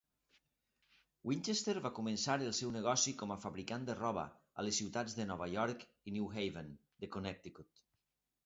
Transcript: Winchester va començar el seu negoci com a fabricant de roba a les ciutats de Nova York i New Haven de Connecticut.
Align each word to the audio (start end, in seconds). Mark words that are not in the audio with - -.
Winchester 1.31 1.75
va 1.87 1.91
començar 1.97 2.37
el 2.45 2.55
seu 2.59 2.71
negoci 2.77 3.13
com 3.19 3.33
a 3.35 3.39
fabricant 3.43 3.85
de 3.91 3.97
roba 3.99 4.23
a 4.61 4.65
les 4.69 4.81
ciutats 4.83 5.17
de 5.21 5.29
Nova 5.35 5.49
York 5.55 5.87
i 5.89 6.15
New 6.19 6.31
Haven 6.39 6.73
de 7.05 7.13
Connecticut. 7.19 7.85